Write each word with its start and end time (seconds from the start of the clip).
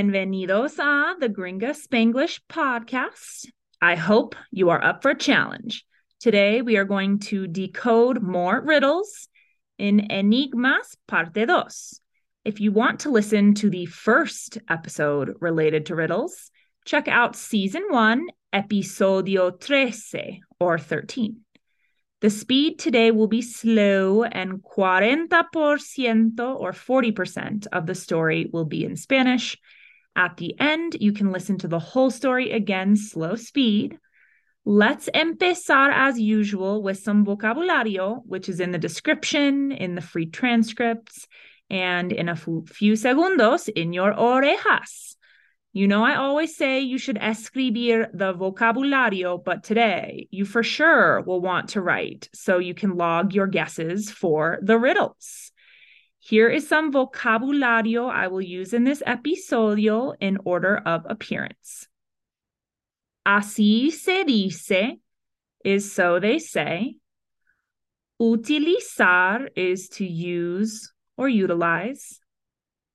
bienvenidos 0.00 0.78
a 0.78 1.14
the 1.20 1.28
Gringa 1.28 1.74
Spanglish 1.74 2.40
podcast. 2.48 3.46
I 3.82 3.96
hope 3.96 4.34
you 4.50 4.70
are 4.70 4.82
up 4.82 5.02
for 5.02 5.10
a 5.10 5.18
challenge. 5.18 5.84
Today 6.20 6.62
we 6.62 6.78
are 6.78 6.86
going 6.86 7.18
to 7.18 7.46
decode 7.46 8.22
more 8.22 8.62
riddles 8.62 9.28
in 9.76 10.10
Enigmas 10.10 10.96
Parte 11.06 11.44
Dos. 11.44 12.00
If 12.46 12.60
you 12.60 12.72
want 12.72 13.00
to 13.00 13.10
listen 13.10 13.52
to 13.56 13.68
the 13.68 13.84
first 13.84 14.56
episode 14.70 15.34
related 15.38 15.84
to 15.86 15.94
riddles, 15.94 16.50
check 16.86 17.06
out 17.06 17.36
season 17.36 17.84
one, 17.90 18.26
episodio 18.54 19.50
trece 19.60 20.40
or 20.58 20.78
13. 20.78 21.42
The 22.22 22.30
speed 22.30 22.78
today 22.78 23.10
will 23.10 23.28
be 23.28 23.42
slow, 23.42 24.24
and 24.24 24.62
40% 24.62 26.40
or 26.40 26.72
40% 26.72 27.66
of 27.70 27.84
the 27.84 27.94
story 27.94 28.48
will 28.50 28.64
be 28.64 28.86
in 28.86 28.96
Spanish. 28.96 29.58
At 30.20 30.36
the 30.36 30.54
end, 30.60 30.98
you 31.00 31.14
can 31.14 31.32
listen 31.32 31.56
to 31.60 31.66
the 31.66 31.78
whole 31.78 32.10
story 32.10 32.50
again, 32.50 32.94
slow 32.94 33.36
speed. 33.36 33.98
Let's 34.66 35.08
empezar 35.14 35.90
as 35.90 36.20
usual 36.20 36.82
with 36.82 36.98
some 36.98 37.24
vocabulario, 37.24 38.20
which 38.26 38.46
is 38.50 38.60
in 38.60 38.70
the 38.70 38.76
description, 38.76 39.72
in 39.72 39.94
the 39.94 40.02
free 40.02 40.26
transcripts, 40.26 41.26
and 41.70 42.12
in 42.12 42.28
a 42.28 42.36
few 42.36 42.92
segundos 42.92 43.70
in 43.70 43.94
your 43.94 44.12
orejas. 44.12 45.16
You 45.72 45.88
know, 45.88 46.04
I 46.04 46.16
always 46.16 46.54
say 46.54 46.80
you 46.80 46.98
should 46.98 47.16
escribir 47.16 48.10
the 48.12 48.34
vocabulario, 48.34 49.42
but 49.42 49.64
today 49.64 50.28
you 50.30 50.44
for 50.44 50.62
sure 50.62 51.22
will 51.22 51.40
want 51.40 51.70
to 51.70 51.80
write 51.80 52.28
so 52.34 52.58
you 52.58 52.74
can 52.74 52.98
log 52.98 53.32
your 53.32 53.46
guesses 53.46 54.10
for 54.10 54.58
the 54.60 54.78
riddles. 54.78 55.50
Here 56.30 56.48
is 56.48 56.68
some 56.68 56.92
vocabulario 56.92 58.08
I 58.08 58.28
will 58.28 58.40
use 58.40 58.72
in 58.72 58.84
this 58.84 59.02
episodio 59.04 60.14
in 60.20 60.38
order 60.44 60.76
of 60.76 61.04
appearance. 61.08 61.88
Así 63.26 63.90
se 63.90 64.22
dice 64.22 65.00
is 65.64 65.90
so 65.90 66.20
they 66.20 66.38
say. 66.38 66.94
Utilizar 68.22 69.48
is 69.56 69.88
to 69.88 70.06
use 70.06 70.92
or 71.16 71.28
utilize. 71.28 72.20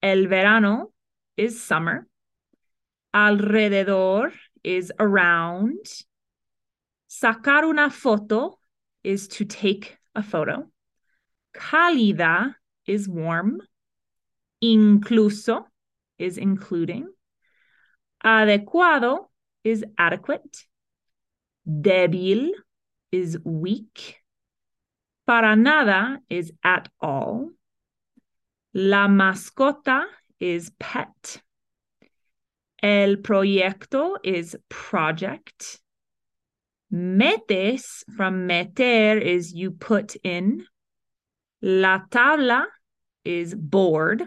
El 0.02 0.28
verano 0.28 0.94
is 1.36 1.61
summer. 1.61 2.08
Alrededor 3.13 4.31
is 4.63 4.94
around. 4.97 5.86
Sacar 7.09 7.66
una 7.66 7.89
foto 7.89 8.53
is 9.03 9.28
to 9.28 9.44
take 9.44 9.97
a 10.16 10.23
photo. 10.23 10.69
Cálida 11.53 12.56
is 12.88 13.08
warm. 13.08 13.61
Incluso 14.64 15.66
is 16.17 16.38
including. 16.38 17.08
Adecuado 18.23 19.30
is 19.64 19.83
adequate. 19.97 20.66
Débil 21.67 22.52
is 23.11 23.38
weak. 23.44 24.17
Para 25.28 25.56
nada 25.56 26.19
is 26.30 26.52
at 26.63 26.88
all. 27.00 27.50
La 28.73 29.08
mascota 29.08 30.03
is 30.39 30.72
pet. 30.80 31.41
El 32.81 33.17
proyecto 33.17 34.17
is 34.23 34.56
project. 34.69 35.79
Metes 36.91 38.03
from 38.16 38.45
meter 38.45 39.18
is 39.18 39.53
you 39.53 39.72
put 39.72 40.16
in. 40.24 40.66
La 41.62 42.00
tabla 42.09 42.66
is 43.25 43.53
board. 43.53 44.24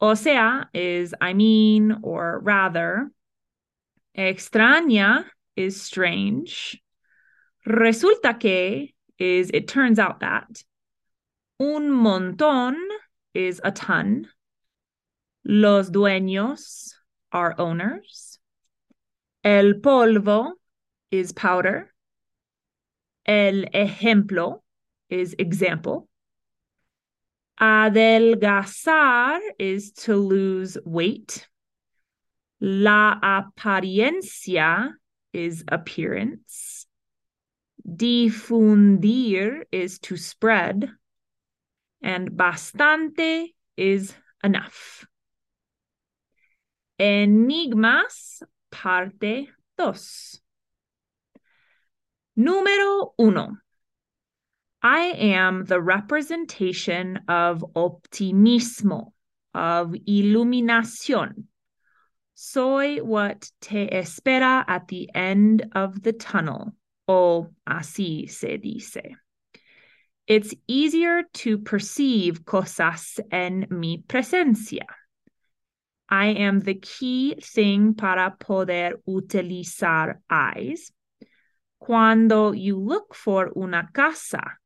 O 0.00 0.14
sea 0.14 0.64
is 0.72 1.14
I 1.20 1.32
mean 1.34 1.98
or 2.02 2.38
rather. 2.40 3.10
Extraña 4.16 5.24
is 5.56 5.82
strange. 5.82 6.80
Resulta 7.66 8.38
que 8.38 8.88
is 9.18 9.50
it 9.52 9.68
turns 9.68 9.98
out 9.98 10.20
that. 10.20 10.62
Un 11.58 11.90
montón 11.90 12.76
is 13.34 13.60
a 13.62 13.70
ton. 13.70 14.28
Los 15.44 15.90
dueños 15.90 16.94
are 17.32 17.54
owners. 17.58 18.38
El 19.44 19.74
polvo 19.74 20.52
is 21.10 21.32
powder. 21.32 21.92
El 23.26 23.64
ejemplo 23.74 24.62
is 25.08 25.34
example. 25.38 26.08
Adelgazar 27.60 29.38
is 29.58 29.92
to 29.92 30.16
lose 30.16 30.78
weight. 30.84 31.46
La 32.60 33.18
apariencia 33.20 34.92
is 35.32 35.64
appearance. 35.68 36.86
Difundir 37.86 39.64
is 39.70 39.98
to 40.00 40.16
spread. 40.16 40.90
And 42.02 42.30
bastante 42.30 43.54
is 43.76 44.14
enough. 44.42 45.06
Enigmas, 46.98 48.42
parte 48.70 49.48
dos. 49.76 50.40
Número 52.38 53.12
uno. 53.18 53.56
I 54.82 55.12
am 55.18 55.64
the 55.66 55.80
representation 55.80 57.20
of 57.28 57.62
optimismo, 57.76 59.12
of 59.52 59.90
iluminación. 60.08 61.44
Soy 62.34 62.96
what 63.02 63.50
te 63.60 63.88
espera 63.88 64.64
at 64.66 64.88
the 64.88 65.10
end 65.14 65.66
of 65.74 66.02
the 66.02 66.14
tunnel, 66.14 66.72
o 67.06 67.48
así 67.68 68.30
se 68.30 68.56
dice. 68.56 69.16
It's 70.26 70.54
easier 70.66 71.24
to 71.34 71.58
perceive 71.58 72.46
cosas 72.46 73.20
en 73.30 73.66
mi 73.68 74.02
presencia. 74.06 74.86
I 76.08 76.28
am 76.28 76.60
the 76.60 76.76
key 76.76 77.34
thing 77.34 77.92
para 77.92 78.34
poder 78.40 78.94
utilizar 79.06 80.20
eyes. 80.30 80.90
Cuando 81.78 82.52
you 82.52 82.78
look 82.78 83.14
for 83.14 83.52
una 83.54 83.90
casa, 83.92 84.56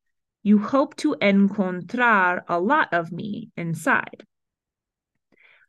you 0.45 0.59
hope 0.59 0.95
to 0.95 1.15
encontrar 1.19 2.43
a 2.47 2.59
lot 2.59 2.93
of 2.93 3.11
me 3.11 3.49
inside. 3.57 4.23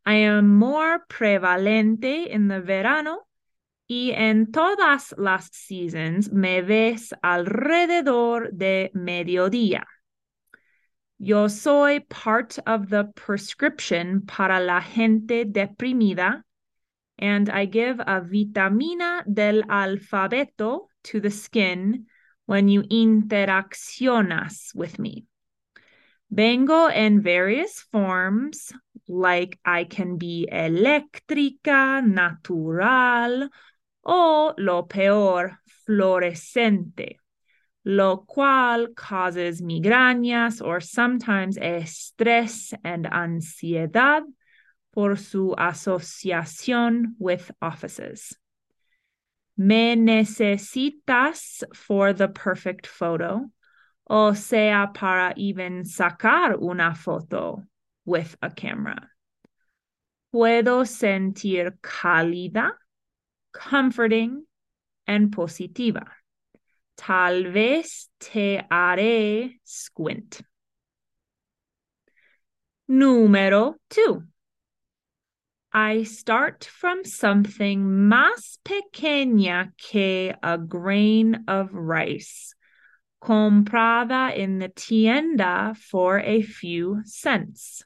I 0.05 0.17
am 0.17 0.59
more 0.59 1.01
prevalente 1.09 2.27
in 2.27 2.49
the 2.49 2.61
verano 2.61 3.21
y 3.89 4.13
en 4.15 4.53
todas 4.53 5.15
las 5.17 5.49
seasons 5.51 6.31
me 6.31 6.61
ves 6.61 7.15
alrededor 7.25 8.51
de 8.53 8.91
mediodía. 8.95 9.85
Yo 11.19 11.49
soy 11.49 12.01
part 12.01 12.59
of 12.67 12.91
the 12.91 13.05
prescription 13.15 14.27
para 14.27 14.61
la 14.61 14.81
gente 14.81 15.47
deprimida, 15.47 16.43
and 17.19 17.49
I 17.49 17.65
give 17.65 17.99
a 17.99 18.21
vitamina 18.21 19.25
del 19.25 19.63
alfabeto 19.63 20.89
to 21.05 21.21
the 21.21 21.31
skin 21.31 22.05
when 22.47 22.69
you 22.69 22.83
interaccionas 22.83 24.75
with 24.75 24.99
me. 24.99 25.25
Vengo 26.31 26.87
in 26.87 27.23
various 27.23 27.81
forms, 27.93 28.73
like 29.07 29.59
I 29.65 29.85
can 29.85 30.17
be 30.17 30.49
eléctrica, 30.51 32.05
natural, 32.05 33.49
o 34.05 34.55
lo 34.57 34.83
peor, 34.83 35.59
fluorescente 35.87 37.19
lo 37.87 38.25
cual 38.27 38.95
causes 38.97 39.63
migrañas 39.63 40.61
or 40.61 40.81
sometimes 40.81 41.57
estrés 41.57 42.75
and 42.83 43.07
ansiedad 43.07 44.25
por 44.93 45.17
su 45.17 45.55
asociación 45.57 47.15
with 47.21 47.53
offices. 47.63 48.37
Me 49.57 49.97
necesitas 49.97 51.63
for 51.75 52.13
the 52.13 52.29
perfect 52.29 52.87
photo, 52.87 53.51
o 54.09 54.33
sea, 54.35 54.93
para 54.95 55.33
even 55.37 55.85
sacar 55.85 56.61
una 56.61 56.95
foto 56.95 57.63
with 58.05 58.37
a 58.43 58.51
camera. 58.51 59.11
Puedo 60.33 60.85
sentir 60.85 61.79
cálida, 61.81 62.73
comforting, 63.53 64.45
and 65.07 65.33
positiva. 65.33 66.07
Tal 66.97 67.45
vez 67.45 68.09
te 68.21 68.63
haré 68.71 69.59
squint. 69.65 70.43
Número 72.89 73.77
two. 73.89 74.23
I 75.79 76.05
start 76.05 76.65
from 76.65 77.05
something 77.05 77.85
más 77.85 78.57
pequeña 78.65 79.73
que 79.77 80.33
a 80.43 80.57
grain 80.57 81.45
of 81.49 81.69
rice, 81.75 82.55
comprada 83.23 84.35
in 84.35 84.59
the 84.59 84.71
tienda 84.71 85.77
for 85.79 86.19
a 86.19 86.41
few 86.41 87.03
cents. 87.05 87.83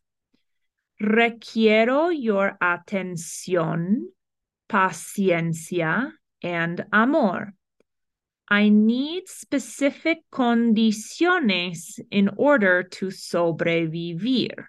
Requiero 1.00 2.10
your 2.10 2.56
atención, 2.62 4.02
paciencia, 4.68 6.12
and 6.44 6.84
amor. 6.92 7.54
I 8.48 8.68
need 8.68 9.26
specific 9.26 10.18
condiciones 10.30 11.98
in 12.12 12.30
order 12.36 12.84
to 12.84 13.06
sobrevivir. 13.06 14.66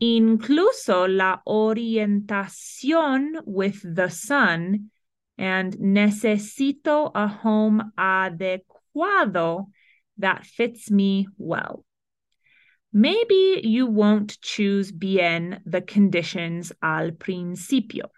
Incluso 0.00 1.08
la 1.08 1.42
orientación 1.46 3.40
with 3.44 3.82
the 3.82 4.08
sun 4.08 4.90
and 5.36 5.76
necesito 5.78 7.10
a 7.14 7.26
home 7.26 7.92
adecuado 7.98 9.66
that 10.18 10.46
fits 10.46 10.90
me 10.90 11.26
well. 11.36 11.84
Maybe 12.92 13.60
you 13.64 13.86
won't 13.86 14.40
choose 14.40 14.92
bien 14.92 15.60
the 15.66 15.82
conditions 15.82 16.72
al 16.82 17.12
principio. 17.12 18.10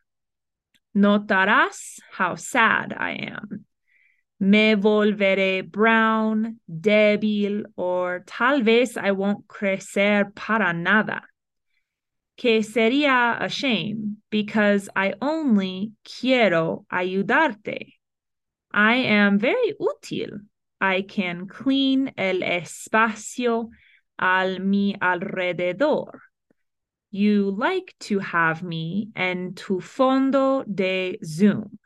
Notarás 0.96 1.98
how 2.12 2.34
sad 2.36 2.94
I 2.96 3.32
am. 3.32 3.64
Me 4.38 4.74
volveré 4.74 5.70
brown, 5.70 6.60
débil, 6.70 7.64
or 7.76 8.22
tal 8.26 8.62
vez 8.62 8.96
I 8.96 9.10
won't 9.10 9.46
crecer 9.46 10.34
para 10.34 10.72
nada. 10.72 11.22
Que 12.40 12.62
sería 12.62 13.36
a 13.38 13.50
shame 13.50 14.16
because 14.30 14.88
I 14.96 15.12
only 15.20 15.92
quiero 16.02 16.86
ayudarte. 16.90 17.92
I 18.72 18.94
am 18.94 19.38
very 19.38 19.74
útil. 19.78 20.40
I 20.80 21.02
can 21.02 21.48
clean 21.48 22.12
el 22.16 22.40
espacio 22.40 23.68
al 24.18 24.58
mi 24.58 24.94
alrededor. 24.94 26.18
You 27.10 27.50
like 27.50 27.94
to 28.08 28.20
have 28.20 28.62
me 28.62 29.08
en 29.14 29.52
tu 29.54 29.82
fondo 29.82 30.64
de 30.64 31.18
Zoom. 31.22 31.78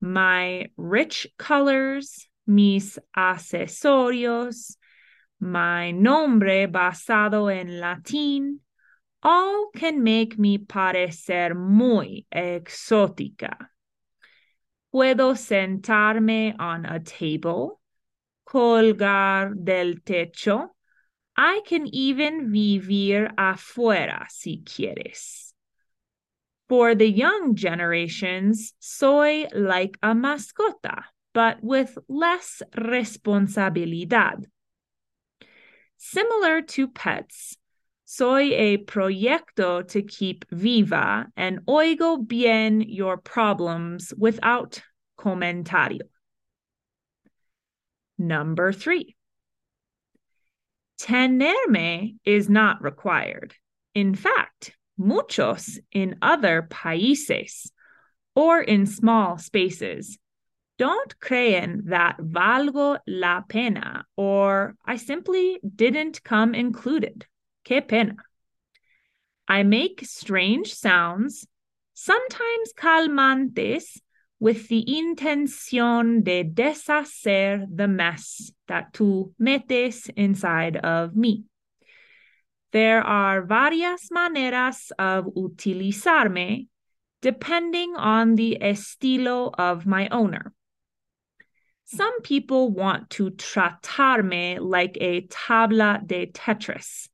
My 0.00 0.70
rich 0.78 1.26
colors, 1.36 2.26
mis 2.46 2.98
accesorios, 3.14 4.76
my 5.38 5.90
nombre 5.90 6.66
basado 6.66 7.50
en 7.54 7.78
latín, 7.78 8.60
all 9.26 9.70
can 9.74 10.04
make 10.04 10.38
me 10.38 10.56
parecer 10.56 11.56
muy 11.56 12.24
exótica. 12.32 13.56
Puedo 14.94 15.36
sentarme 15.36 16.54
on 16.60 16.86
a 16.86 17.00
table, 17.00 17.80
colgar 18.44 19.52
del 19.54 19.96
techo. 20.04 20.68
I 21.36 21.60
can 21.66 21.88
even 21.92 22.52
vivir 22.52 23.34
afuera 23.36 24.26
si 24.28 24.62
quieres. 24.64 25.52
For 26.68 26.94
the 26.94 27.10
young 27.10 27.56
generations, 27.56 28.74
soy 28.78 29.48
like 29.52 29.98
a 30.04 30.14
mascota, 30.14 31.02
but 31.34 31.58
with 31.62 31.98
less 32.08 32.62
responsabilidad. 32.76 34.44
Similar 35.96 36.62
to 36.62 36.86
pets, 36.86 37.56
soy 38.06 38.54
a 38.54 38.78
proyecto 38.78 39.86
to 39.88 40.00
keep 40.00 40.44
viva 40.50 41.26
and 41.36 41.58
oigo 41.66 42.16
bien 42.26 42.80
your 42.80 43.16
problems 43.16 44.14
without 44.16 44.80
comentario. 45.18 46.06
Number 48.16 48.72
three. 48.72 49.16
Tenerme 50.98 52.16
is 52.24 52.48
not 52.48 52.80
required. 52.80 53.54
In 53.94 54.14
fact, 54.14 54.76
muchos 54.96 55.78
in 55.92 56.16
other 56.22 56.68
países 56.70 57.70
or 58.34 58.62
in 58.62 58.86
small 58.86 59.36
spaces 59.36 60.16
don't 60.78 61.18
creen 61.20 61.82
that 61.86 62.18
valgo 62.18 62.98
la 63.06 63.40
pena 63.42 64.04
or 64.16 64.76
I 64.84 64.96
simply 64.96 65.58
didn't 65.74 66.22
come 66.22 66.54
included. 66.54 67.26
Que 67.66 67.82
pena. 67.82 68.14
I 69.48 69.64
make 69.64 70.04
strange 70.04 70.72
sounds, 70.72 71.48
sometimes 71.94 72.72
calmantes, 72.78 74.00
with 74.38 74.68
the 74.68 74.84
intención 74.84 76.22
de 76.22 76.44
deshacer 76.44 77.66
the 77.68 77.88
mess 77.88 78.52
that 78.68 78.92
tú 78.92 79.32
metes 79.40 80.08
inside 80.16 80.76
of 80.76 81.16
me. 81.16 81.44
There 82.70 83.02
are 83.02 83.42
varias 83.42 84.10
maneras 84.12 84.92
of 84.96 85.24
utilizarme 85.34 86.68
depending 87.20 87.96
on 87.96 88.36
the 88.36 88.58
estilo 88.60 89.52
of 89.58 89.86
my 89.86 90.06
owner. 90.10 90.52
Some 91.84 92.20
people 92.20 92.70
want 92.70 93.10
to 93.10 93.30
tratarme 93.30 94.58
like 94.60 94.98
a 95.00 95.22
tabla 95.22 96.06
de 96.06 96.26
Tetris, 96.26 97.08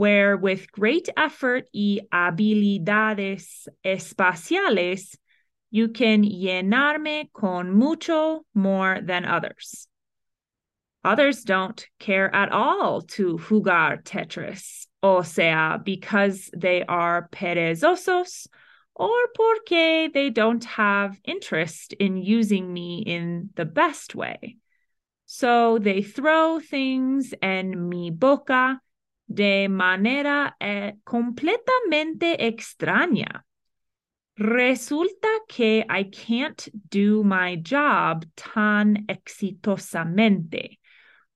where 0.00 0.34
with 0.34 0.72
great 0.72 1.10
effort 1.14 1.68
y 1.74 2.00
habilidades 2.10 3.68
espaciales, 3.84 5.14
you 5.70 5.88
can 5.88 6.24
llenarme 6.24 7.30
con 7.34 7.70
mucho 7.70 8.40
more 8.54 8.98
than 9.02 9.26
others. 9.26 9.86
Others 11.04 11.42
don't 11.42 11.86
care 11.98 12.34
at 12.34 12.50
all 12.50 13.02
to 13.02 13.36
jugar 13.36 14.02
Tetris, 14.02 14.86
o 15.02 15.20
sea, 15.20 15.78
because 15.84 16.48
they 16.56 16.82
are 16.82 17.28
perezosos 17.30 18.46
or 18.94 19.18
porque 19.36 20.10
they 20.14 20.30
don't 20.30 20.64
have 20.64 21.20
interest 21.26 21.92
in 21.92 22.16
using 22.16 22.72
me 22.72 23.02
in 23.06 23.50
the 23.54 23.66
best 23.66 24.14
way. 24.14 24.56
So 25.26 25.78
they 25.78 26.00
throw 26.00 26.58
things 26.58 27.34
and 27.42 27.90
mi 27.90 28.08
boca 28.08 28.80
de 29.32 29.68
manera 29.68 30.56
eh, 30.60 30.94
completamente 31.04 32.36
extraña. 32.46 33.44
Resulta 34.36 35.28
que 35.48 35.84
I 35.88 36.04
can't 36.04 36.68
do 36.88 37.22
my 37.22 37.56
job 37.56 38.24
tan 38.36 39.06
exitosamente 39.06 40.78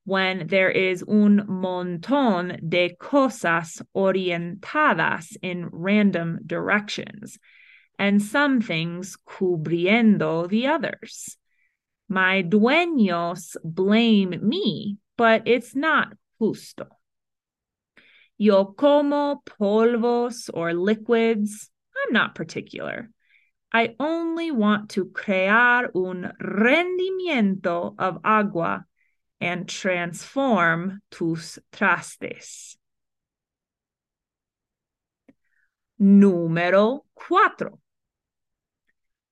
when 0.05 0.47
there 0.49 0.71
is 0.71 1.05
un 1.07 1.47
montón 1.47 2.59
de 2.69 2.97
cosas 2.97 3.81
orientadas 3.95 5.37
in 5.41 5.69
random 5.71 6.41
directions, 6.45 7.39
and 7.99 8.21
some 8.21 8.61
things 8.61 9.17
cubriendo 9.27 10.49
the 10.49 10.67
others. 10.67 11.39
My 12.09 12.43
dueños 12.43 13.57
blame 13.63 14.35
me, 14.43 14.99
but 15.17 15.47
it's 15.47 15.75
not 15.75 16.09
justo. 16.39 16.89
Yo 18.45 18.67
como 18.67 19.43
polvos 19.47 20.51
or 20.53 20.75
liquids. 20.75 21.71
I'm 21.97 22.13
not 22.13 22.35
particular. 22.35 23.09
I 23.73 23.97
only 23.99 24.51
want 24.51 24.91
to 24.91 25.07
crear 25.07 25.91
un 25.95 26.31
rendimiento 26.39 27.95
of 27.99 28.19
agua 28.23 28.85
and 29.41 29.67
transform 29.67 31.01
tus 31.11 31.59
trastes. 31.73 32.77
Número 35.99 37.01
cuatro. 37.15 37.79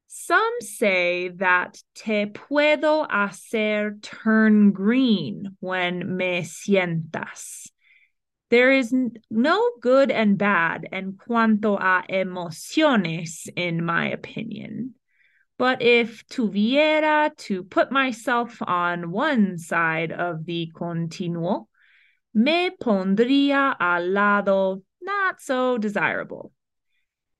Some 0.06 0.54
say 0.60 1.28
that 1.36 1.82
te 1.94 2.32
puedo 2.32 3.06
hacer 3.10 4.00
turn 4.00 4.72
green 4.72 5.58
when 5.60 6.16
me 6.16 6.40
sientas. 6.44 7.71
There 8.52 8.70
is 8.70 8.94
no 9.30 9.70
good 9.80 10.10
and 10.10 10.36
bad 10.36 10.86
en 10.92 11.12
cuanto 11.14 11.78
a 11.80 12.04
emociones, 12.06 13.48
in 13.56 13.82
my 13.82 14.10
opinion. 14.10 14.92
But 15.56 15.80
if 15.80 16.26
tuviera 16.26 17.34
to 17.48 17.64
put 17.64 17.90
myself 17.90 18.60
on 18.60 19.10
one 19.10 19.56
side 19.56 20.12
of 20.12 20.44
the 20.44 20.70
continuo, 20.74 21.68
me 22.34 22.68
pondría 22.78 23.74
al 23.80 24.10
lado 24.10 24.82
not 25.00 25.40
so 25.40 25.78
desirable. 25.78 26.52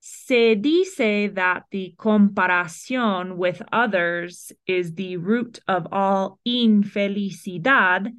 Se 0.01 0.55
dice 0.55 1.35
that 1.35 1.65
the 1.71 1.95
comparación 1.99 3.37
with 3.37 3.61
others 3.71 4.51
is 4.67 4.95
the 4.95 5.19
root 5.19 5.59
of 5.69 5.89
all 5.93 6.39
infelicidad, 6.49 8.15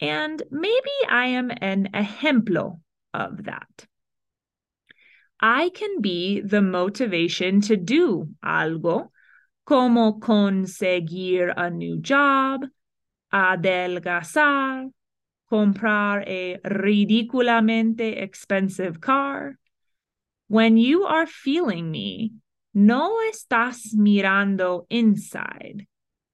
and 0.00 0.42
maybe 0.50 0.96
I 1.08 1.26
am 1.26 1.50
an 1.50 1.90
ejemplo 1.94 2.80
of 3.12 3.44
that. 3.44 3.86
I 5.40 5.70
can 5.70 6.00
be 6.00 6.40
the 6.40 6.62
motivation 6.62 7.60
to 7.62 7.76
do 7.76 8.28
algo 8.44 9.08
como 9.64 10.18
conseguir 10.18 11.52
a 11.56 11.70
new 11.70 11.98
job, 11.98 12.66
adelgazar, 13.32 14.90
comprar 15.50 16.24
a 16.26 16.58
ridiculamente 16.64 18.22
expensive 18.22 19.00
car, 19.00 19.56
When 20.50 20.76
you 20.76 21.04
are 21.04 21.26
feeling 21.26 21.92
me, 21.92 22.32
no 22.74 23.20
estás 23.32 23.94
mirando 23.94 24.84
inside. 24.90 25.86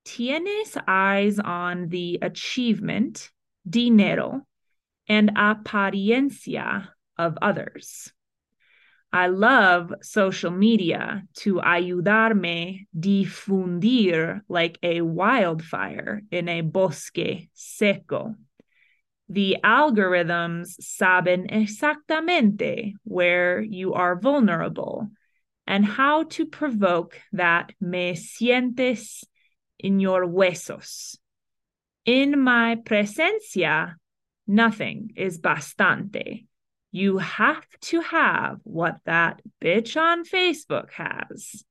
Tienes 0.07 0.75
eyes 0.89 1.39
on 1.39 1.89
the 1.91 2.21
achievement, 2.23 3.31
dinero, 3.69 4.43
and 5.09 5.35
apariencia 5.37 6.89
of 7.17 7.39
others. 7.41 8.13
I 9.13 9.29
love 9.29 9.95
social 10.03 10.51
media 10.51 11.23
to 11.37 11.55
ayudarme 11.55 12.87
difundir 12.95 14.41
like 14.49 14.79
a 14.83 15.01
wildfire 15.01 16.23
in 16.31 16.49
a 16.49 16.61
bosque 16.61 17.49
seco. 17.55 18.35
The 19.29 19.57
algorithms 19.65 20.79
saben 20.81 21.51
exactamente 21.51 22.95
where 23.05 23.61
you 23.61 23.95
are 23.95 24.21
vulnerable 24.21 25.09
and 25.67 25.85
how 25.85 26.25
to 26.25 26.47
provoke 26.47 27.19
that 27.33 27.73
me 27.81 28.13
sientes 28.13 29.25
in 29.79 29.99
your 29.99 30.27
huesos. 30.27 31.17
In 32.07 32.41
my 32.41 32.77
presencia, 32.77 33.97
nothing 34.47 35.11
is 35.17 35.41
bastante. 35.41 36.47
You 36.93 37.19
have 37.19 37.67
to 37.81 38.01
have 38.01 38.61
what 38.63 39.01
that 39.07 39.43
bitch 39.61 40.01
on 40.01 40.25
Facebook 40.25 40.93
has. 40.93 41.65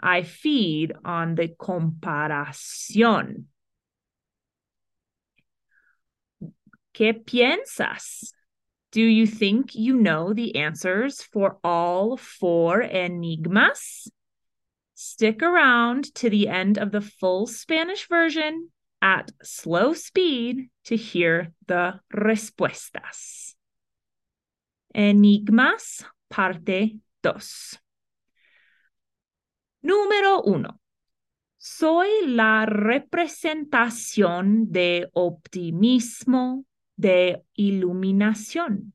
I 0.00 0.22
feed 0.22 0.94
on 1.04 1.34
the 1.34 1.48
comparación. 1.48 3.44
¿Qué 6.94 7.12
piensas? 7.24 8.32
Do 8.90 9.02
you 9.02 9.26
think 9.26 9.74
you 9.74 9.94
know 9.94 10.32
the 10.32 10.56
answers 10.56 11.22
for 11.22 11.58
all 11.62 12.16
four 12.16 12.80
enigmas? 12.80 14.10
Stick 14.94 15.42
around 15.42 16.14
to 16.14 16.30
the 16.30 16.48
end 16.48 16.78
of 16.78 16.90
the 16.90 17.02
full 17.02 17.46
Spanish 17.46 18.08
version 18.08 18.70
at 19.00 19.30
slow 19.42 19.92
speed 19.92 20.70
to 20.84 20.96
hear 20.96 21.52
the 21.66 22.00
respuestas. 22.12 23.54
Enigmas, 24.94 26.04
parte 26.28 26.98
2. 27.22 27.78
Número 29.82 30.42
1. 30.42 30.80
Soy 31.56 32.08
la 32.26 32.66
representación 32.66 34.70
de 34.70 35.08
optimismo, 35.12 36.64
de 36.96 37.42
iluminación. 37.54 38.94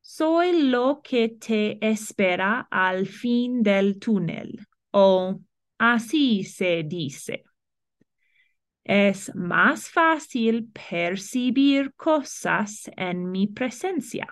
Soy 0.00 0.68
lo 0.68 1.00
que 1.02 1.28
te 1.28 1.78
espera 1.86 2.68
al 2.70 3.06
fin 3.06 3.62
del 3.62 3.98
túnel, 3.98 4.66
o 4.90 5.40
así 5.78 6.44
se 6.44 6.82
dice. 6.84 7.44
Es 8.84 9.34
más 9.34 9.88
fácil 9.88 10.68
percibir 10.72 11.94
cosas 11.94 12.90
en 12.96 13.30
mi 13.30 13.46
presencia. 13.46 14.28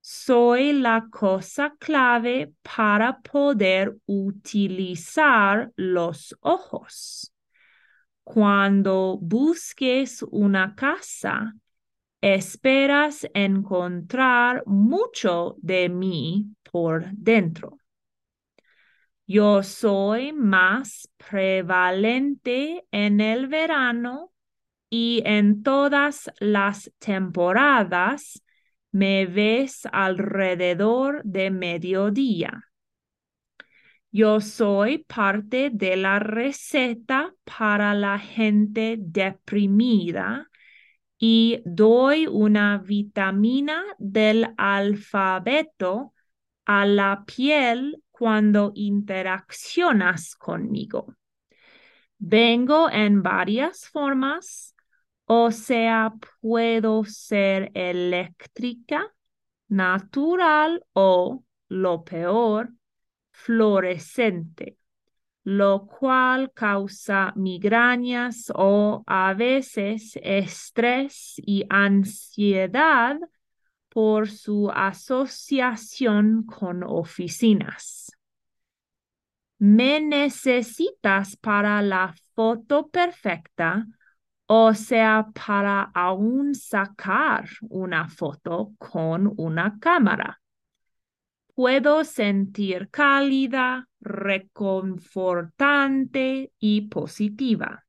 Soy 0.00 0.72
la 0.72 1.06
cosa 1.10 1.74
clave 1.78 2.52
para 2.62 3.20
poder 3.20 3.96
utilizar 4.06 5.72
los 5.76 6.36
ojos. 6.40 7.32
Cuando 8.24 9.18
busques 9.20 10.24
una 10.30 10.74
casa, 10.74 11.54
esperas 12.20 13.26
encontrar 13.34 14.62
mucho 14.66 15.56
de 15.58 15.88
mí 15.88 16.54
por 16.70 17.10
dentro. 17.12 17.79
Yo 19.32 19.62
soy 19.62 20.32
más 20.32 21.08
prevalente 21.16 22.84
en 22.90 23.20
el 23.20 23.46
verano 23.46 24.32
y 24.88 25.22
en 25.24 25.62
todas 25.62 26.32
las 26.40 26.90
temporadas 26.98 28.42
me 28.90 29.26
ves 29.26 29.86
alrededor 29.92 31.22
de 31.22 31.52
mediodía. 31.52 32.64
Yo 34.10 34.40
soy 34.40 35.04
parte 35.04 35.70
de 35.72 35.96
la 35.96 36.18
receta 36.18 37.32
para 37.44 37.94
la 37.94 38.18
gente 38.18 38.96
deprimida 38.98 40.50
y 41.20 41.62
doy 41.64 42.26
una 42.26 42.78
vitamina 42.78 43.84
del 43.96 44.54
alfabeto 44.56 46.14
a 46.64 46.84
la 46.84 47.22
piel 47.24 48.02
cuando 48.20 48.72
interaccionas 48.74 50.36
conmigo. 50.36 51.16
Vengo 52.18 52.90
en 52.90 53.22
varias 53.22 53.88
formas, 53.88 54.76
o 55.24 55.50
sea, 55.50 56.12
puedo 56.42 57.02
ser 57.04 57.70
eléctrica, 57.72 59.10
natural 59.68 60.84
o, 60.92 61.42
lo 61.68 62.04
peor, 62.04 62.74
fluorescente, 63.30 64.76
lo 65.42 65.86
cual 65.86 66.52
causa 66.52 67.32
migrañas 67.36 68.52
o 68.54 69.02
a 69.06 69.32
veces 69.32 70.18
estrés 70.22 71.36
y 71.38 71.64
ansiedad 71.70 73.18
por 73.90 74.30
su 74.30 74.70
asociación 74.70 76.44
con 76.44 76.82
oficinas. 76.84 78.09
Me 79.60 80.00
necesitas 80.00 81.36
para 81.36 81.80
la 81.82 82.14
foto 82.34 82.88
perfecta, 82.88 83.86
o 84.46 84.74
sea, 84.74 85.28
para 85.32 85.82
aún 85.94 86.54
sacar 86.54 87.48
una 87.68 88.08
foto 88.08 88.72
con 88.78 89.32
una 89.36 89.78
cámara 89.78 90.40
puedo 91.60 92.04
sentir 92.04 92.88
cálida, 92.90 93.86
reconfortante 94.00 96.52
y 96.58 96.88
positiva. 96.88 97.84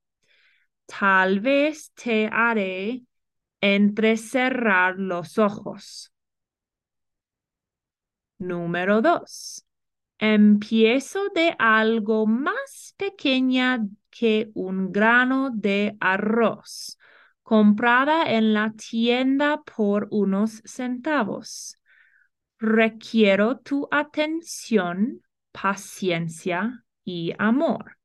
Tal 0.85 1.39
vez 1.39 1.93
te 1.93 2.27
haré 2.27 3.03
entrecerrar 3.61 4.97
los 4.97 5.37
ojos. 5.37 6.11
Número 8.39 9.01
dos. 9.01 9.63
Empiezo 10.23 11.29
de 11.33 11.55
algo 11.57 12.27
más 12.27 12.93
pequeña 12.95 13.79
que 14.11 14.51
un 14.53 14.91
grano 14.91 15.49
de 15.49 15.97
arroz, 15.99 16.99
comprada 17.41 18.31
en 18.31 18.53
la 18.53 18.71
tienda 18.73 19.63
por 19.63 20.07
unos 20.11 20.61
centavos. 20.63 21.75
Requiero 22.59 23.57
tu 23.57 23.87
atención, 23.89 25.23
paciencia 25.51 26.85
y 27.03 27.33
amor. 27.39 27.97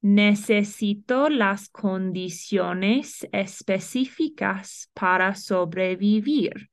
Necesito 0.00 1.28
las 1.28 1.68
condiciones 1.68 3.28
específicas 3.30 4.90
para 4.92 5.36
sobrevivir, 5.36 6.68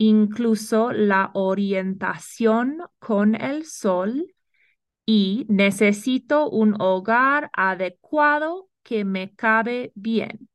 incluso 0.00 0.92
la 0.92 1.30
orientación 1.34 2.78
con 2.98 3.34
el 3.34 3.66
sol 3.66 4.34
y 5.06 5.46
necesito 5.48 6.48
un 6.50 6.76
hogar 6.80 7.50
adecuado 7.52 8.68
que 8.82 9.04
me 9.04 9.34
cabe 9.34 9.92
bien 9.94 10.50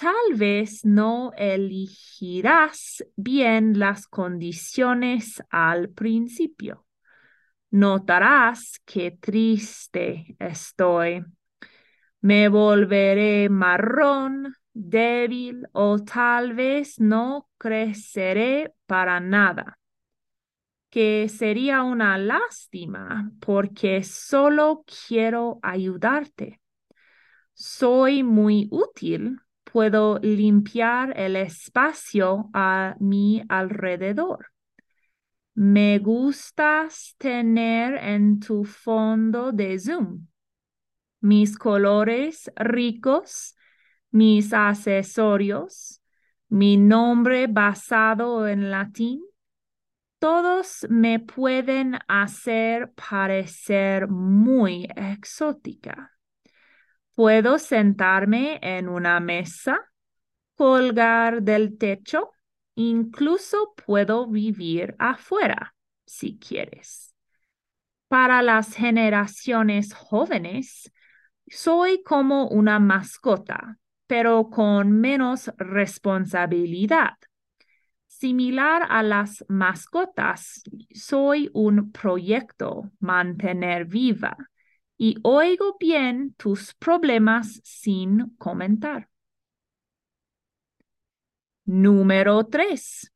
tal 0.00 0.34
vez 0.34 0.86
no 0.86 1.32
elegirás 1.36 3.04
bien 3.16 3.78
las 3.78 4.06
condiciones 4.06 5.42
al 5.50 5.90
principio. 5.90 6.86
Notarás 7.70 8.80
qué 8.86 9.10
triste 9.10 10.36
estoy. 10.38 11.22
Me 12.22 12.48
volveré 12.48 13.50
marrón, 13.50 14.54
débil 14.80 15.66
o 15.72 15.98
tal 15.98 16.54
vez 16.54 16.98
no 16.98 17.48
creceré 17.58 18.72
para 18.86 19.20
nada. 19.20 19.78
Que 20.88 21.28
sería 21.28 21.82
una 21.82 22.18
lástima 22.18 23.30
porque 23.40 24.02
solo 24.02 24.84
quiero 25.06 25.60
ayudarte. 25.62 26.60
Soy 27.54 28.22
muy 28.22 28.68
útil 28.70 29.38
puedo 29.64 30.18
limpiar 30.18 31.16
el 31.16 31.36
espacio 31.36 32.50
a 32.52 32.96
mi 32.98 33.42
alrededor. 33.48 34.46
Me 35.54 35.98
gustas 35.98 37.14
tener 37.18 37.94
en 38.02 38.40
tu 38.40 38.64
fondo 38.64 39.52
de 39.52 39.78
Zoom 39.78 40.26
mis 41.20 41.58
colores 41.58 42.50
ricos, 42.56 43.54
mis 44.10 44.52
accesorios, 44.52 46.00
mi 46.48 46.76
nombre 46.76 47.46
basado 47.46 48.48
en 48.48 48.70
latín, 48.70 49.22
todos 50.18 50.86
me 50.90 51.18
pueden 51.18 51.98
hacer 52.06 52.92
parecer 52.92 54.08
muy 54.08 54.86
exótica. 54.94 56.12
Puedo 57.14 57.58
sentarme 57.58 58.58
en 58.62 58.88
una 58.88 59.18
mesa, 59.20 59.80
colgar 60.54 61.42
del 61.42 61.78
techo, 61.78 62.32
incluso 62.74 63.72
puedo 63.86 64.26
vivir 64.26 64.94
afuera, 64.98 65.74
si 66.04 66.38
quieres. 66.38 67.14
Para 68.08 68.42
las 68.42 68.74
generaciones 68.74 69.94
jóvenes, 69.94 70.92
soy 71.46 72.02
como 72.02 72.48
una 72.48 72.78
mascota, 72.78 73.78
pero 74.10 74.50
con 74.50 74.90
menos 74.90 75.52
responsabilidad. 75.56 77.14
Similar 78.08 78.82
a 78.88 79.04
las 79.04 79.44
mascotas, 79.46 80.64
soy 80.92 81.48
un 81.54 81.92
proyecto 81.92 82.90
mantener 82.98 83.84
viva 83.84 84.36
y 84.98 85.14
oigo 85.22 85.76
bien 85.78 86.34
tus 86.36 86.74
problemas 86.74 87.60
sin 87.62 88.34
comentar. 88.36 89.08
Número 91.66 92.44
tres. 92.46 93.12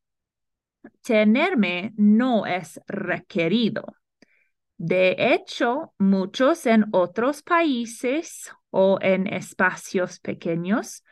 Tenerme 1.03 1.93
no 1.97 2.47
es 2.47 2.81
requerido. 2.87 3.97
De 4.77 5.17
hecho, 5.19 5.95
muchos 5.99 6.67
en 6.67 6.87
otros 6.93 7.43
países 7.43 8.51
o 8.71 8.99
en 9.01 9.27
espacios 9.27 10.21
pequeños 10.21 11.05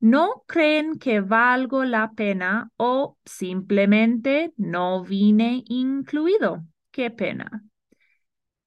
no 0.00 0.44
creen 0.46 0.98
que 0.98 1.20
valgo 1.20 1.84
la 1.84 2.12
pena 2.12 2.70
o 2.76 3.16
simplemente 3.24 4.52
no 4.56 5.04
vine 5.04 5.62
incluido. 5.66 6.64
Qué 6.90 7.10
pena. 7.10 7.64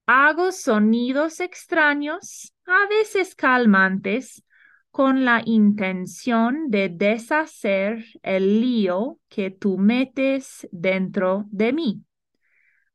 Hago 0.06 0.52
sonidos 0.52 1.40
extraños, 1.40 2.54
a 2.66 2.88
veces 2.88 3.36
calmantes, 3.36 4.44
con 4.90 5.24
la 5.24 5.42
intención 5.46 6.70
de 6.70 6.90
deshacer 6.90 8.06
el 8.24 8.60
lío 8.60 9.20
que 9.30 9.52
tú 9.52 9.78
metes 9.78 10.68
dentro 10.72 11.46
de 11.50 11.72
mí. 11.72 12.04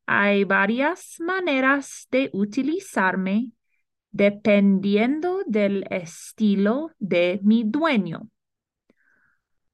Hay 0.07 0.45
varias 0.45 1.17
maneras 1.21 2.07
de 2.11 2.31
utilizarme 2.33 3.51
dependiendo 4.11 5.43
del 5.47 5.87
estilo 5.91 6.91
de 6.99 7.41
mi 7.43 7.65
dueño. 7.65 8.31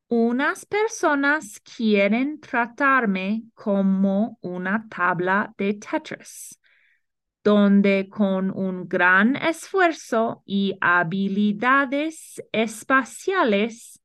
Unas 0.09 0.67
personas 0.67 1.61
quieren 1.61 2.41
tratarme 2.41 3.45
como 3.55 4.39
una 4.43 4.87
tabla 4.89 5.55
de 5.57 5.75
Tetris 5.75 6.59
donde 7.45 8.09
con 8.09 8.51
un 8.51 8.89
gran 8.89 9.37
esfuerzo 9.37 10.43
y 10.47 10.77
habilidades 10.81 12.41
espaciales 12.53 14.01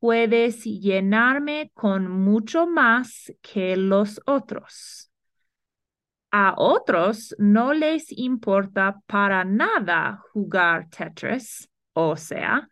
puedes 0.00 0.64
llenarme 0.64 1.70
con 1.74 2.08
mucho 2.08 2.66
más 2.66 3.32
que 3.40 3.76
los 3.76 4.20
otros. 4.26 5.05
A 6.30 6.54
otros 6.56 7.34
no 7.38 7.72
les 7.72 8.12
importa 8.12 9.00
para 9.06 9.44
nada 9.44 10.22
jugar 10.32 10.88
Tetris, 10.90 11.68
o 11.94 12.16
sea, 12.16 12.68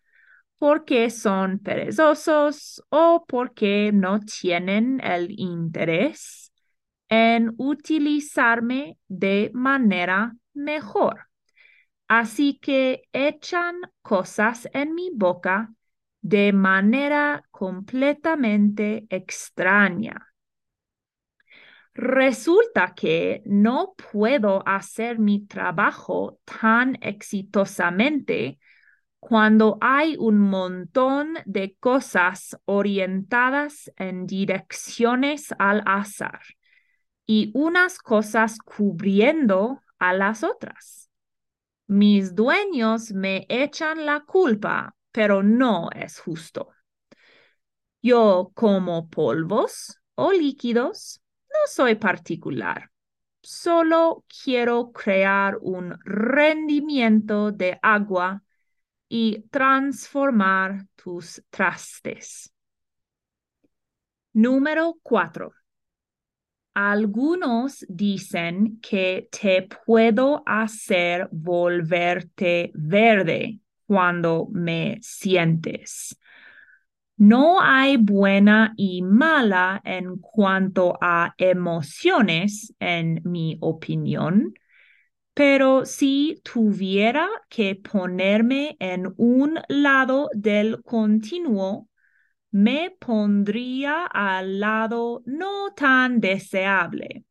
porque 0.58 1.10
son 1.10 1.58
perezosos 1.58 2.82
o 2.90 3.24
porque 3.26 3.90
no 3.92 4.20
tienen 4.20 5.00
el 5.02 5.30
interés 5.38 6.52
en 7.08 7.54
utilizarme 7.58 8.98
de 9.08 9.50
manera 9.54 10.34
mejor. 10.52 11.28
Así 12.08 12.58
que 12.60 13.04
echan 13.12 13.76
cosas 14.02 14.68
en 14.72 14.94
mi 14.94 15.10
boca 15.14 15.72
de 16.20 16.52
manera 16.52 17.44
completamente 17.50 19.06
extraña. 19.10 20.33
Resulta 21.94 22.92
que 22.94 23.42
no 23.46 23.94
puedo 24.10 24.66
hacer 24.66 25.20
mi 25.20 25.46
trabajo 25.46 26.40
tan 26.44 26.98
exitosamente 27.00 28.58
cuando 29.20 29.78
hay 29.80 30.16
un 30.18 30.38
montón 30.38 31.34
de 31.46 31.76
cosas 31.78 32.58
orientadas 32.64 33.92
en 33.96 34.26
direcciones 34.26 35.54
al 35.58 35.82
azar 35.86 36.42
y 37.26 37.52
unas 37.54 37.98
cosas 37.98 38.58
cubriendo 38.58 39.80
a 39.98 40.12
las 40.12 40.42
otras. 40.42 41.08
Mis 41.86 42.34
dueños 42.34 43.12
me 43.12 43.46
echan 43.48 44.04
la 44.04 44.20
culpa, 44.20 44.96
pero 45.12 45.42
no 45.42 45.90
es 45.94 46.18
justo. 46.18 46.70
Yo 48.02 48.50
como 48.54 49.08
polvos 49.08 49.98
o 50.16 50.32
líquidos, 50.32 51.22
no 51.54 51.60
soy 51.66 51.94
particular. 51.94 52.90
Solo 53.42 54.24
quiero 54.42 54.90
crear 54.92 55.58
un 55.60 55.98
rendimiento 56.04 57.52
de 57.52 57.78
agua 57.82 58.42
y 59.08 59.42
transformar 59.50 60.86
tus 60.96 61.42
trastes. 61.50 62.52
Número 64.32 64.98
cuatro. 65.02 65.52
Algunos 66.74 67.86
dicen 67.88 68.80
que 68.80 69.28
te 69.30 69.68
puedo 69.86 70.42
hacer 70.44 71.28
volverte 71.30 72.72
verde 72.74 73.60
cuando 73.86 74.48
me 74.50 74.98
sientes. 75.00 76.18
No 77.16 77.60
hay 77.60 77.96
buena 77.96 78.74
y 78.76 79.02
mala 79.02 79.80
en 79.84 80.18
cuanto 80.18 80.98
a 81.00 81.34
emociones, 81.38 82.74
en 82.80 83.20
mi 83.24 83.56
opinión, 83.60 84.54
pero 85.34 85.86
si 85.86 86.40
tuviera 86.44 87.28
que 87.48 87.76
ponerme 87.76 88.76
en 88.80 89.12
un 89.16 89.60
lado 89.68 90.30
del 90.34 90.82
continuo, 90.82 91.88
me 92.52 92.90
pondría 92.98 94.06
al 94.06 94.60
lado 94.60 95.22
no 95.26 95.72
tan 95.74 96.20
deseable. 96.20 97.24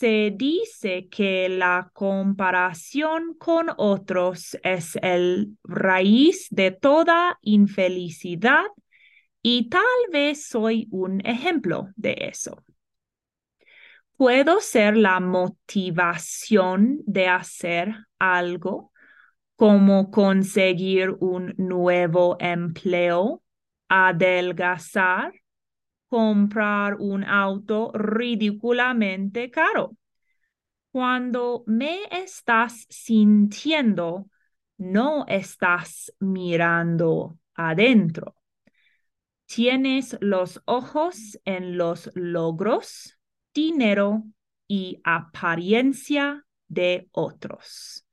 Se 0.00 0.32
dice 0.34 1.08
que 1.10 1.50
la 1.50 1.90
comparación 1.92 3.34
con 3.34 3.66
otros 3.76 4.56
es 4.62 4.96
el 5.02 5.58
raíz 5.62 6.46
de 6.48 6.70
toda 6.70 7.38
infelicidad 7.42 8.64
y 9.42 9.68
tal 9.68 9.82
vez 10.10 10.46
soy 10.46 10.88
un 10.90 11.20
ejemplo 11.26 11.90
de 11.96 12.16
eso. 12.32 12.64
Puedo 14.16 14.60
ser 14.60 14.96
la 14.96 15.20
motivación 15.20 17.00
de 17.04 17.28
hacer 17.28 17.94
algo, 18.18 18.92
como 19.54 20.10
conseguir 20.10 21.10
un 21.20 21.52
nuevo 21.58 22.38
empleo 22.40 23.42
adelgazar, 23.90 25.34
comprar 26.10 26.96
un 26.96 27.22
auto 27.22 27.92
ridículamente 27.94 29.48
caro. 29.48 29.96
Cuando 30.90 31.62
me 31.66 32.00
estás 32.10 32.84
sintiendo, 32.90 34.28
no 34.76 35.24
estás 35.28 36.12
mirando 36.18 37.38
adentro. 37.54 38.34
Tienes 39.46 40.16
los 40.20 40.60
ojos 40.64 41.38
en 41.44 41.78
los 41.78 42.10
logros, 42.14 43.16
dinero 43.54 44.24
y 44.66 45.00
apariencia 45.04 46.44
de 46.66 47.08
otros. 47.12 48.04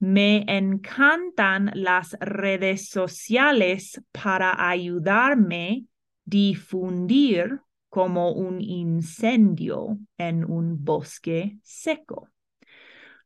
Me 0.00 0.44
encantan 0.48 1.70
las 1.74 2.16
redes 2.18 2.88
sociales 2.88 4.02
para 4.10 4.68
ayudarme 4.68 5.86
difundir 6.32 7.60
como 7.90 8.32
un 8.32 8.58
incendio 8.60 9.98
en 10.16 10.44
un 10.50 10.82
bosque 10.82 11.58
seco. 11.62 12.30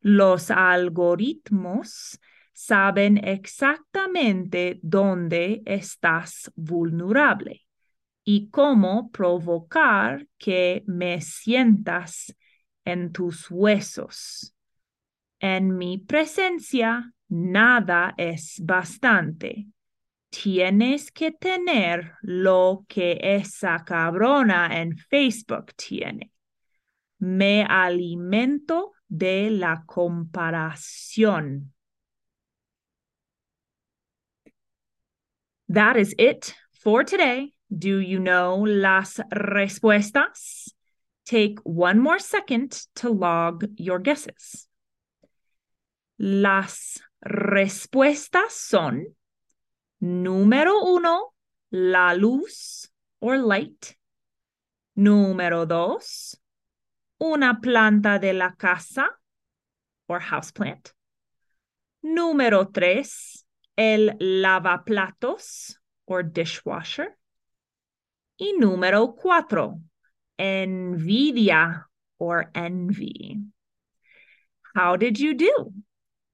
Los 0.01 0.51
algoritmos 0.51 2.19
saben 2.51 3.17
exactamente 3.23 4.79
dónde 4.83 5.61
estás 5.65 6.51
vulnerable 6.55 7.65
y 8.25 8.49
cómo 8.49 9.09
provocar 9.09 10.27
que 10.37 10.83
me 10.85 11.21
sientas 11.21 12.35
en 12.83 13.13
tus 13.13 13.49
huesos 13.49 14.53
en 15.39 15.77
mi 15.77 15.99
presencia 15.99 17.13
nada 17.29 18.13
es 18.17 18.59
bastante. 18.63 19.67
Tienes 20.29 21.11
que 21.11 21.31
tener 21.31 22.13
lo 22.21 22.85
que 22.87 23.17
esa 23.21 23.83
cabrona 23.85 24.79
en 24.79 24.97
Facebook 24.97 25.73
tiene. 25.75 26.31
Me 27.19 27.63
alimento 27.63 28.93
de 29.07 29.49
la 29.49 29.83
comparación. 29.85 31.73
That 35.69 35.97
is 35.97 36.13
it 36.17 36.55
for 36.73 37.03
today. 37.03 37.53
Do 37.69 37.99
you 37.99 38.19
know 38.19 38.65
las 38.65 39.19
respuestas? 39.31 40.73
Take 41.25 41.59
one 41.63 41.99
more 41.99 42.19
second 42.19 42.71
to 42.95 43.09
log 43.09 43.65
your 43.75 43.99
guesses. 43.99 44.69
Las 46.17 47.01
respuestas 47.21 48.51
son 48.51 49.16
número 49.99 50.83
uno, 50.83 51.33
la 51.71 52.13
luz 52.13 52.89
or 53.19 53.37
light. 53.37 53.95
Número 54.95 55.67
dos, 55.67 56.39
una 57.19 57.59
planta 57.61 58.19
de 58.19 58.33
la 58.33 58.55
casa 58.55 59.09
or 60.07 60.19
houseplant. 60.19 60.91
Número 62.03 62.71
tres, 62.73 63.45
el 63.75 64.17
lavaplatos 64.19 65.77
or 66.05 66.23
dishwasher. 66.23 67.17
Y 68.39 68.53
número 68.59 69.15
cuatro, 69.15 69.81
envidia 70.37 71.85
or 72.19 72.51
envy. 72.53 73.41
How 74.75 74.95
did 74.95 75.19
you 75.19 75.33
do? 75.33 75.73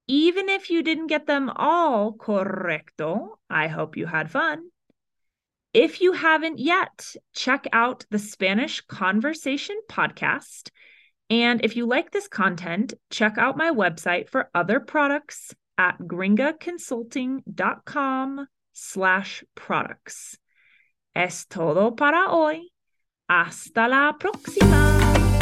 Even 0.08 0.50
if 0.50 0.70
you 0.70 0.84
didn't 0.84 1.08
get 1.08 1.28
them 1.28 1.50
all 1.56 2.14
correcto, 2.14 3.30
I 3.50 3.68
hope 3.68 3.96
you 3.96 4.06
had 4.06 4.30
fun. 4.30 4.70
If 5.74 6.02
you 6.02 6.12
haven't 6.12 6.60
yet, 6.60 7.16
check 7.34 7.66
out 7.74 8.06
the 8.12 8.20
Spanish 8.20 8.82
Conversation 8.82 9.80
podcast. 9.90 10.70
And 11.30 11.64
if 11.64 11.76
you 11.76 11.88
like 11.88 12.12
this 12.12 12.28
content, 12.28 12.94
check 13.10 13.38
out 13.38 13.58
my 13.58 13.72
website 13.72 14.30
for 14.30 14.50
other 14.54 14.80
products 14.80 15.56
at 15.78 15.98
gringaconsulting.com 15.98 18.48
slash 18.74 19.44
products. 19.56 20.38
Es 21.16 21.46
todo 21.46 21.92
para 21.92 22.30
hoy. 22.30 22.72
Hasta 23.28 23.88
la 23.88 24.14
próxima. 24.14 25.33